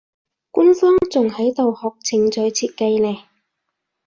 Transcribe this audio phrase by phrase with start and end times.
[0.49, 3.23] 官方仲喺度學程式設計呢